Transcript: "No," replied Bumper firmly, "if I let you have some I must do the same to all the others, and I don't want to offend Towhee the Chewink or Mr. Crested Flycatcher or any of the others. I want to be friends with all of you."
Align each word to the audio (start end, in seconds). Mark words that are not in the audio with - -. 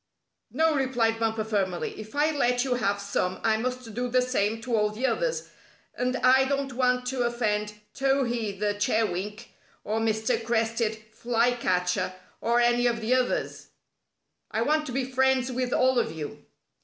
"No," 0.49 0.73
replied 0.73 1.19
Bumper 1.19 1.43
firmly, 1.43 1.91
"if 1.99 2.15
I 2.15 2.31
let 2.31 2.63
you 2.63 2.73
have 2.73 2.99
some 2.99 3.39
I 3.43 3.57
must 3.57 3.93
do 3.93 4.09
the 4.09 4.23
same 4.23 4.59
to 4.61 4.75
all 4.75 4.89
the 4.89 5.05
others, 5.05 5.49
and 5.93 6.17
I 6.17 6.45
don't 6.45 6.73
want 6.73 7.05
to 7.09 7.21
offend 7.21 7.73
Towhee 7.93 8.59
the 8.59 8.73
Chewink 8.73 9.49
or 9.83 9.99
Mr. 9.99 10.43
Crested 10.43 10.95
Flycatcher 11.11 12.15
or 12.41 12.59
any 12.59 12.87
of 12.87 12.99
the 12.99 13.13
others. 13.13 13.67
I 14.49 14.63
want 14.63 14.87
to 14.87 14.91
be 14.91 15.05
friends 15.05 15.51
with 15.51 15.71
all 15.71 15.99
of 15.99 16.11
you." 16.11 16.47